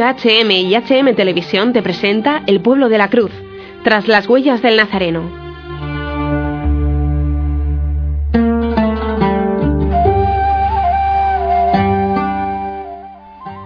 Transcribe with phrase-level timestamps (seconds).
[0.00, 3.32] HM y HM Televisión te presenta El pueblo de la cruz,
[3.84, 5.22] tras las huellas del Nazareno.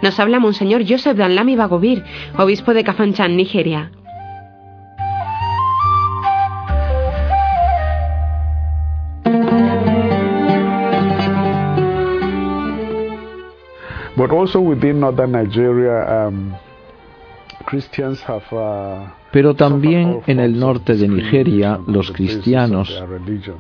[0.03, 2.05] Nos habla Monseñor Joseph Danlami Bagobir,
[2.37, 3.91] obispo de Kafanchan, Nigeria.
[19.33, 23.03] Pero también en el norte de Nigeria los cristianos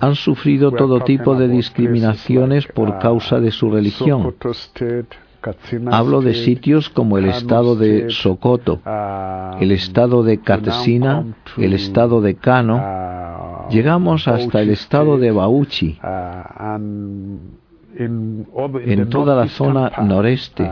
[0.00, 4.34] han sufrido todo tipo de discriminaciones por causa de su religión.
[5.90, 8.80] Hablo de sitios como el estado de Sokoto,
[9.60, 11.24] el estado de Katsina,
[11.56, 15.98] el estado de Kano, llegamos hasta el estado de Bauchi
[17.96, 20.68] en toda la zona noreste,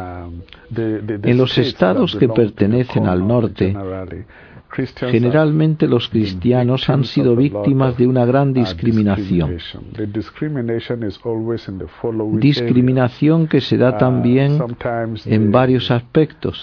[0.75, 3.77] en los estados que pertenecen al norte,
[5.11, 9.59] generalmente los cristianos han sido víctimas de una gran discriminación.
[12.35, 14.59] Discriminación que se da también
[15.25, 16.63] en varios aspectos.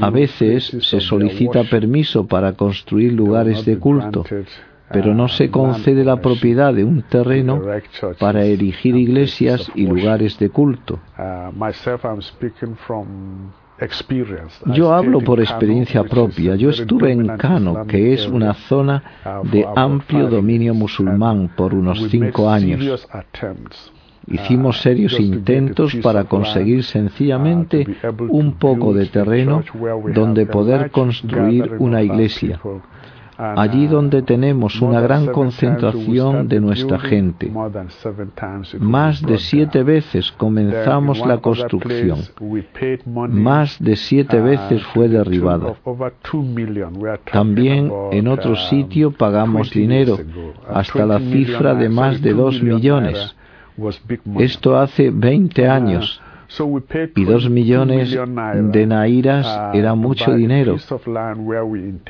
[0.00, 4.24] A veces se solicita permiso para construir lugares de culto
[4.92, 7.60] pero no se concede la propiedad de un terreno
[8.18, 10.98] para erigir iglesias y lugares de culto.
[14.66, 16.54] Yo hablo por experiencia propia.
[16.56, 19.02] Yo estuve en Kano, que es una zona
[19.50, 23.08] de amplio dominio musulmán, por unos cinco años.
[24.28, 27.84] Hicimos serios intentos para conseguir sencillamente
[28.28, 29.64] un poco de terreno
[30.14, 32.60] donde poder construir una iglesia
[33.56, 37.50] allí donde tenemos una gran concentración de nuestra gente.
[38.78, 42.18] Más de siete veces comenzamos la construcción.
[43.06, 45.76] Más de siete veces fue derribado.
[47.30, 50.18] También en otro sitio pagamos dinero,
[50.68, 53.34] hasta la cifra de más de dos millones.
[54.38, 56.20] Esto hace 20 años
[57.16, 60.76] y dos millones de nairas uh, era mucho dinero.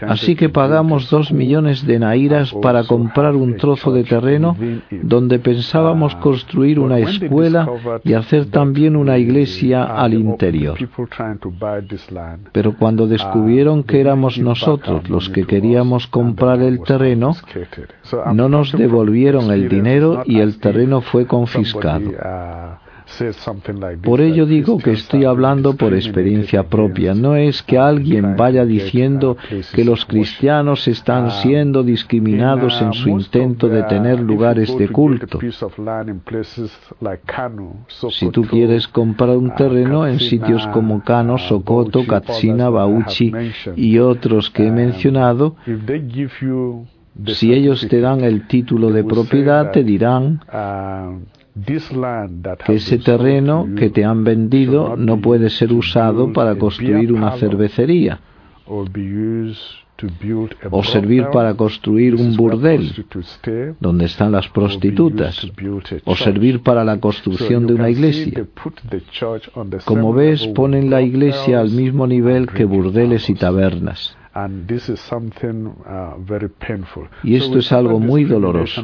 [0.08, 4.56] Así que pagamos dos millones de nairas para comprar un trozo de terreno
[5.02, 7.68] donde pensábamos uh, construir una escuela
[8.04, 10.78] y hacer también una iglesia uh, al interior.
[12.52, 17.36] Pero cuando descubrieron que éramos nosotros los que queríamos comprar el terreno,
[18.32, 22.10] no nos devolvieron el dinero y el terreno fue confiscado.
[24.02, 27.14] Por ello digo que estoy hablando por experiencia propia.
[27.14, 29.36] No es que alguien vaya diciendo
[29.74, 35.38] que los cristianos están siendo discriminados en su intento de tener lugares de culto.
[38.10, 43.32] Si tú quieres comprar un terreno en sitios como Kano, Sokoto, Katsina, Bauchi
[43.76, 45.56] y otros que he mencionado,
[47.26, 50.40] si ellos te dan el título de propiedad, te dirán
[52.68, 58.20] ese terreno que te han vendido no puede ser usado para construir una cervecería
[60.70, 63.06] o servir para construir un burdel
[63.78, 65.46] donde están las prostitutas
[66.04, 68.46] o servir para la construcción de una iglesia.
[69.84, 74.16] Como ves, ponen la iglesia al mismo nivel que burdeles y tabernas.
[77.22, 78.82] Y esto es algo muy doloroso.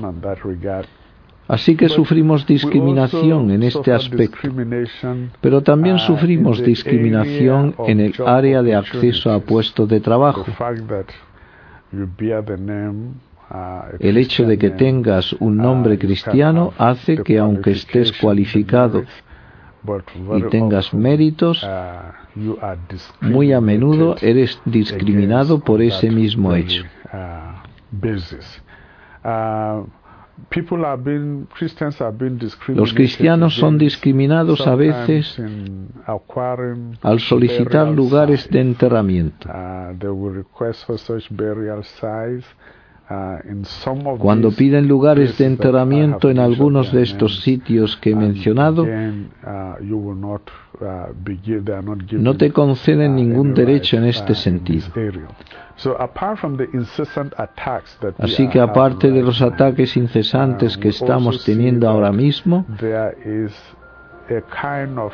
[1.48, 4.50] Así que sufrimos discriminación en este aspecto,
[5.40, 10.44] pero también uh, sufrimos discriminación en el área de acceso a puestos de trabajo.
[13.50, 19.04] Uh, el hecho de que tengas un uh, nombre cristiano hace que aunque estés cualificado
[20.36, 21.66] y tengas méritos,
[23.22, 26.84] muy a menudo eres discriminado por ese mismo hecho.
[32.68, 35.40] Los cristianos son discriminados a veces
[37.02, 39.48] al solicitar lugares de enterramiento.
[43.10, 48.82] Uh, uh, Cuando piden lugares de enterramiento en algunos de estos sitios que he mencionado,
[48.82, 48.88] uh,
[52.12, 54.88] no te conceden ningún derecho en este sentido.
[58.18, 62.66] Así que aparte de los ataques incesantes que estamos teniendo ahora mismo,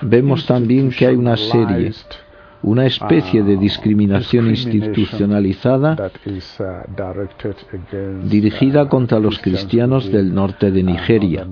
[0.03, 1.93] vemos también que hay una serie,
[2.65, 6.11] una especie de discriminación institucionalizada
[8.25, 11.47] dirigida contra los cristianos del norte de Nigeria.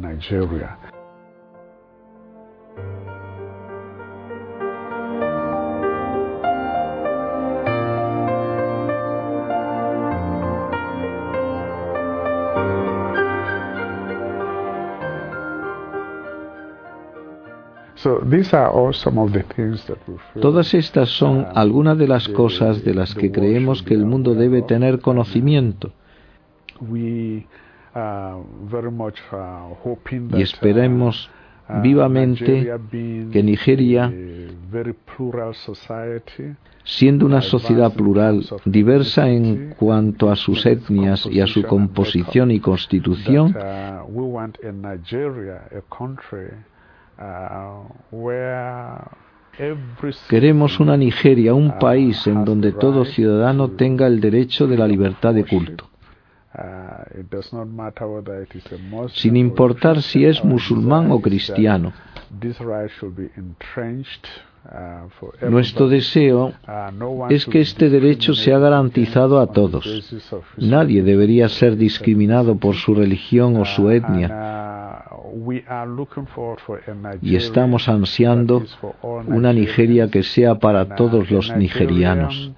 [20.41, 24.63] Todas estas son algunas de las cosas de las que creemos que el mundo debe
[24.63, 25.93] tener conocimiento.
[26.91, 27.47] Y
[30.43, 31.31] esperemos
[31.83, 32.73] vivamente
[33.33, 34.13] que Nigeria,
[36.85, 42.61] siendo una sociedad plural, diversa en cuanto a sus etnias y a su composición y
[42.61, 43.55] constitución,
[50.29, 55.35] Queremos una Nigeria, un país en donde todo ciudadano tenga el derecho de la libertad
[55.35, 55.89] de culto.
[59.09, 61.93] Sin importar si es musulmán o cristiano.
[65.49, 66.53] Nuestro deseo
[67.31, 69.85] es que este derecho sea garantizado a todos.
[70.57, 74.52] Nadie debería ser discriminado por su religión o su etnia.
[77.21, 78.63] Y estamos ansiando
[79.27, 82.53] una Nigeria que sea para todos los nigerianos.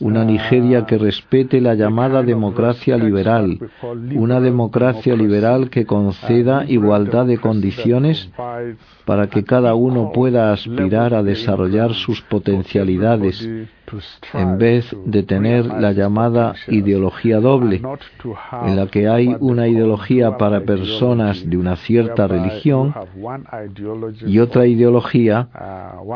[0.00, 3.58] una Nigeria que respete la llamada democracia liberal,
[4.14, 8.30] una democracia liberal que conceda igualdad de condiciones
[9.04, 13.48] para que cada uno pueda aspirar a desarrollar sus potencialidades
[14.34, 17.80] en vez de tener la llamada ideología doble,
[18.64, 22.94] en la que hay una ideología para personas de una cierta religión
[24.26, 25.48] y otra ideología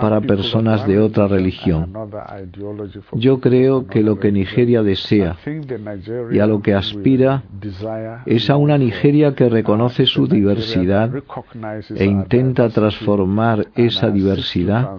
[0.00, 1.92] para personas de otra religión.
[3.12, 5.36] Yo creo que lo que Nigeria desea
[6.30, 7.42] y a lo que aspira
[8.26, 11.10] es a una Nigeria que reconoce su diversidad
[11.94, 14.98] e intenta transformar esa diversidad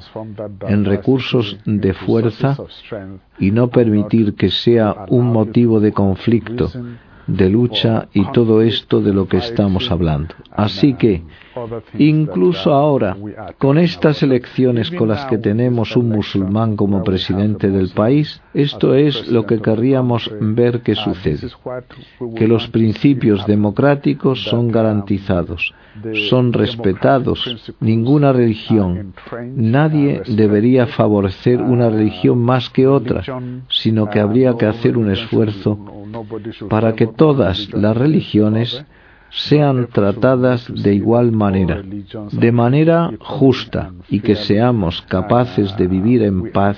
[0.67, 2.57] en recursos de fuerza
[3.39, 6.71] y no permitir que sea un motivo de conflicto,
[7.27, 10.35] de lucha y todo esto de lo que estamos hablando.
[10.51, 11.23] Así que,
[11.97, 13.15] incluso ahora,
[13.57, 19.27] con estas elecciones con las que tenemos un musulmán como presidente del país, esto es
[19.27, 21.49] lo que querríamos ver que sucede,
[22.35, 25.73] que los principios democráticos son garantizados,
[26.29, 29.13] son respetados, ninguna religión,
[29.55, 33.23] nadie debería favorecer una religión más que otra,
[33.69, 35.79] sino que habría que hacer un esfuerzo
[36.69, 38.85] para que todas las religiones
[39.29, 41.81] sean tratadas de igual manera,
[42.31, 46.77] de manera justa, y que seamos capaces de vivir en paz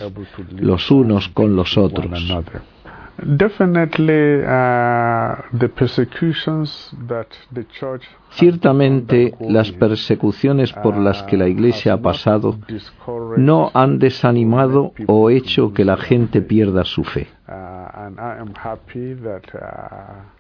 [0.57, 2.33] los unos con los otros.
[8.31, 12.59] Ciertamente las persecuciones por las que la Iglesia ha pasado
[13.37, 17.27] no han desanimado o hecho que la gente pierda su fe.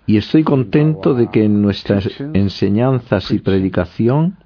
[0.05, 4.37] Y estoy contento de que en nuestras enseñanzas y predicación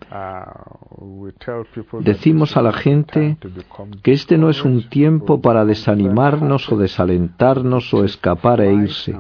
[2.02, 3.38] decimos a la gente
[4.04, 9.16] que este no es un tiempo para desanimarnos o desalentarnos o escapar e irse,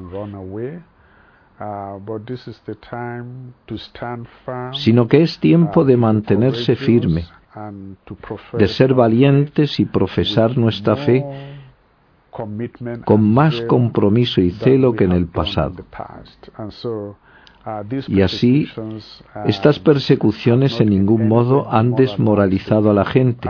[4.73, 7.25] sino que es tiempo de mantenerse firme,
[8.53, 11.25] de ser valientes y profesar nuestra fe
[13.05, 15.83] con más compromiso y celo que en el pasado.
[18.07, 18.67] Y así,
[19.45, 23.49] estas persecuciones en ningún modo han desmoralizado a la gente,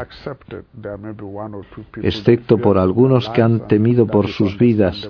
[2.02, 5.10] excepto por algunos que han temido por sus vidas,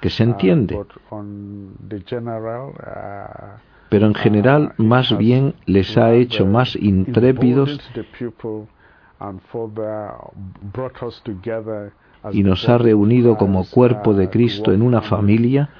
[0.00, 0.80] que se entiende.
[3.90, 7.78] Pero en general, más bien les ha hecho más intrépidos
[12.32, 15.70] y nos ha reunido como cuerpo de Cristo en una familia,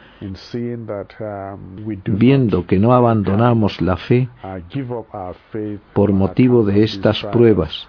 [2.07, 4.29] viendo que no abandonamos la fe
[5.93, 7.89] por motivo de estas pruebas,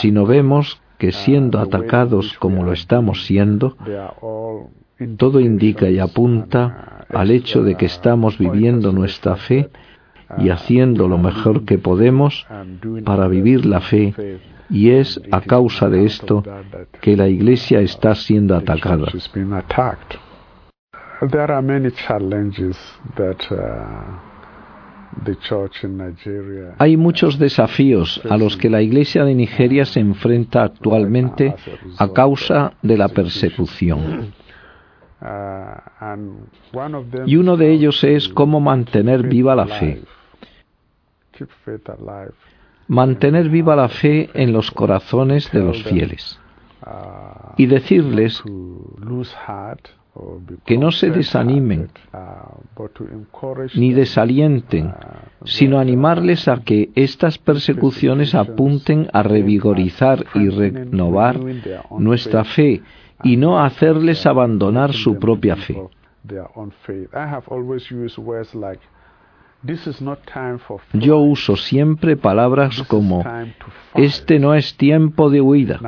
[0.00, 3.76] sino vemos que siendo atacados como lo estamos siendo,
[5.18, 9.70] todo indica y apunta al hecho de que estamos viviendo nuestra fe
[10.38, 12.46] y haciendo lo mejor que podemos
[13.04, 16.42] para vivir la fe y es a causa de esto
[17.00, 19.06] que la Iglesia está siendo atacada.
[26.78, 31.54] Hay muchos desafíos a los que la Iglesia de Nigeria se enfrenta actualmente
[31.98, 34.34] a causa de la persecución.
[37.24, 40.02] Y uno de ellos es cómo mantener viva la fe
[42.88, 46.38] mantener viva la fe en los corazones de los fieles.
[47.56, 48.42] y decirles
[50.64, 51.88] que no se desanimen
[53.74, 54.94] ni desalienten,
[55.44, 61.38] sino animarles a que estas persecuciones apunten a revigorizar y renovar
[61.98, 62.82] nuestra fe
[63.24, 65.76] y no hacerles abandonar su propia fe.
[70.92, 73.24] Yo uso siempre palabras como,
[73.94, 75.80] este no es tiempo de huida,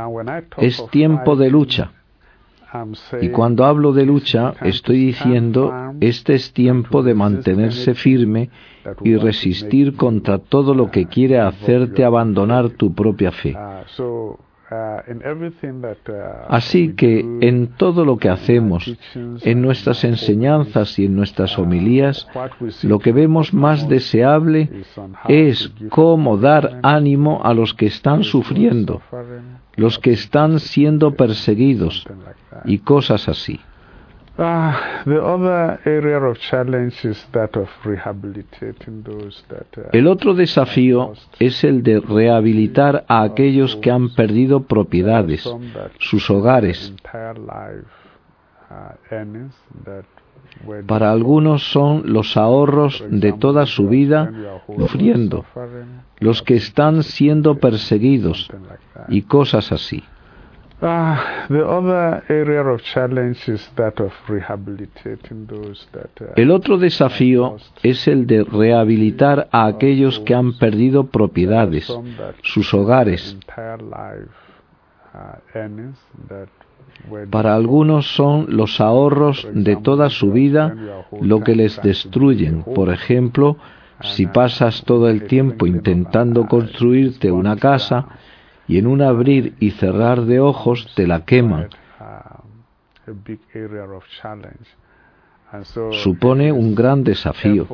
[0.56, 1.92] es tiempo de lucha.
[3.20, 8.50] Y cuando hablo de lucha, estoy diciendo, este es tiempo de mantenerse firme
[9.02, 13.56] y resistir contra todo lo que quiere hacerte abandonar tu propia fe.
[14.70, 21.56] Uh, uh, Así que en todo lo que hacemos, en nuestras enseñanzas y en nuestras
[21.56, 22.28] uh, homilías,
[22.82, 24.68] lo que vemos más deseable
[25.26, 29.00] es cómo dar ánimo a los que están sufriendo,
[29.76, 32.06] los que están siendo perseguidos
[32.66, 33.60] y cosas así.
[39.92, 45.52] El otro desafío es el de rehabilitar a aquellos que han perdido propiedades,
[45.98, 46.94] sus hogares.
[50.64, 54.32] Uh, Para algunos son los ahorros de toda su vida
[54.66, 55.44] sufriendo,
[56.20, 58.48] los que están siendo perseguidos
[59.08, 60.04] y cosas así.
[66.36, 71.92] El otro desafío es el de rehabilitar a aquellos que han perdido propiedades,
[72.42, 73.36] sus hogares.
[77.10, 80.76] Uh, Para algunos son los ahorros de toda su vida
[81.20, 82.62] lo que les destruyen.
[82.62, 83.56] Por ejemplo,
[84.00, 88.06] si pasas todo el tiempo intentando construirte una casa,
[88.68, 91.68] y en un abrir y cerrar de ojos te la queman.
[95.92, 97.66] Supone un gran desafío.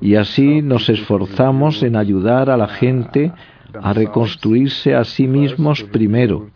[0.00, 3.32] y así nos esforzamos en ayudar a la gente
[3.74, 6.48] a reconstruirse a sí mismos primero,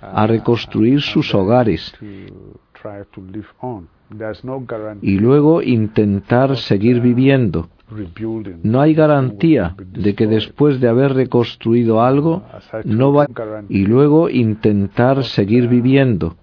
[0.00, 1.92] a reconstruir sus hogares
[5.02, 7.68] y luego intentar seguir viviendo.
[8.62, 12.42] No hay garantía de que después de haber reconstruido algo
[12.84, 13.26] no va
[13.68, 16.36] y luego intentar seguir viviendo.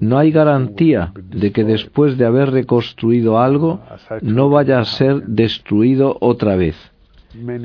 [0.00, 3.80] No hay garantía de que después de haber reconstruido algo
[4.22, 6.76] no vaya a ser destruido otra vez.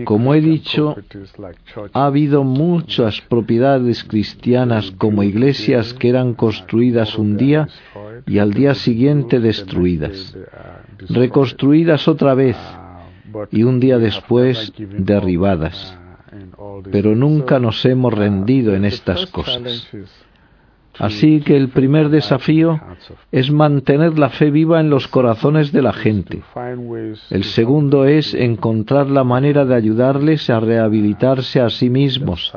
[0.06, 0.96] Como he dicho,
[1.94, 7.68] ha habido muchas propiedades cristianas como iglesias que eran construidas un día
[8.26, 10.36] y al día siguiente destruidas,
[11.10, 12.58] reconstruidas otra vez
[13.52, 15.98] y un día después derribadas.
[16.92, 19.88] Pero nunca nos hemos rendido en estas cosas.
[21.00, 22.80] Así que el primer desafío
[23.32, 26.44] es mantener la fe viva en los corazones de la gente.
[27.30, 32.54] El segundo es encontrar la manera de ayudarles a rehabilitarse a sí mismos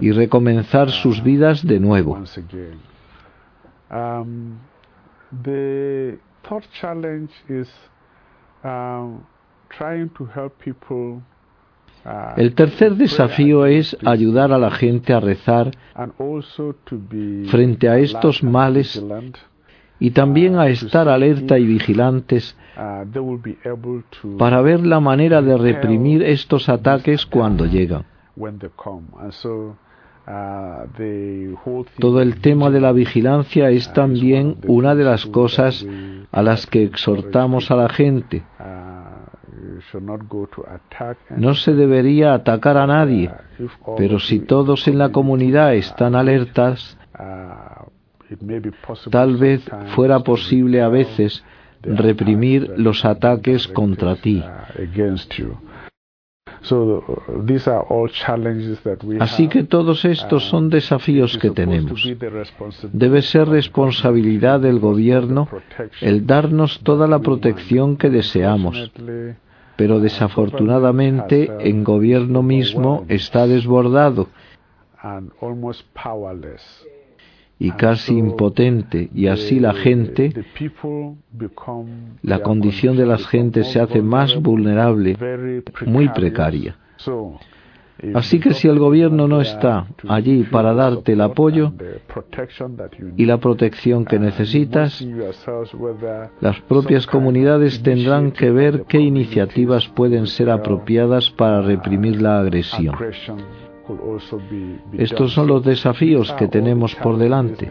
[0.00, 2.18] y recomenzar sus vidas de nuevo.
[12.36, 15.72] El tercer desafío es ayudar a la gente a rezar
[17.50, 19.02] frente a estos males
[19.98, 26.22] y también a uh, estar alerta y vigilantes uh, para ver la manera de reprimir
[26.22, 28.04] estos ataques cuando llegan.
[31.98, 35.86] Todo el tema de la vigilancia es también una de las cosas
[36.30, 38.42] a las que exhortamos a la gente.
[41.36, 43.30] No se debería atacar a nadie,
[43.96, 46.98] pero si todos en la comunidad están alertas,
[49.10, 51.44] tal vez fuera posible a veces
[51.82, 54.42] reprimir los ataques contra ti.
[59.20, 62.02] Así que todos estos son desafíos que tenemos.
[62.92, 65.48] Debe ser responsabilidad del gobierno
[66.00, 68.90] el darnos toda la protección que deseamos.
[69.76, 74.28] Pero desafortunadamente el gobierno mismo está desbordado.
[77.58, 79.08] y casi impotente.
[79.14, 80.32] Y así la gente,
[82.22, 85.16] la condición de las gentes se hace más vulnerable,
[85.86, 86.76] muy precaria.
[88.14, 91.72] Así que si el gobierno no está allí para darte el apoyo
[93.16, 95.06] y la protección que necesitas,
[96.40, 102.94] las propias comunidades tendrán que ver qué iniciativas pueden ser apropiadas para reprimir la agresión.
[104.92, 107.70] Estos son los desafíos que tenemos por delante.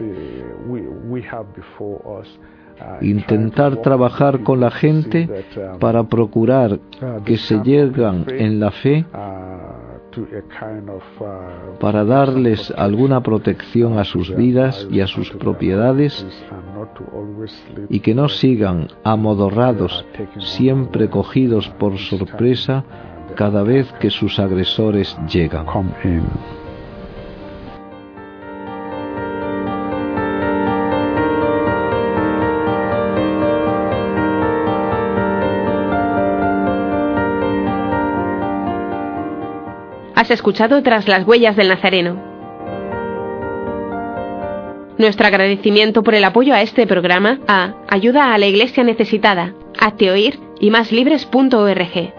[3.00, 5.28] Intentar trabajar con la gente
[5.78, 6.80] para procurar
[7.24, 9.04] que se llegan en la fe
[11.80, 16.26] para darles alguna protección a sus vidas y a sus propiedades
[17.88, 20.04] y que no sigan amodorrados,
[20.38, 22.84] siempre cogidos por sorpresa
[23.34, 25.66] cada vez que sus agresores llegan.
[40.16, 42.14] Has escuchado tras las huellas del Nazareno.
[44.96, 50.10] Nuestro agradecimiento por el apoyo a este programa a Ayuda a la Iglesia Necesitada, Hazte
[50.10, 52.15] Oír y máslibres.org.